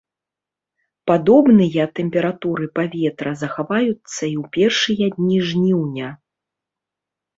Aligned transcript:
Падобныя 1.09 1.83
тэмпературы 1.99 2.65
паветра 2.79 3.31
захаваюцца 3.43 3.91
і 3.91 4.35
ў 4.45 4.55
першыя 4.59 5.05
дні 5.19 5.39
жніўня. 5.51 6.09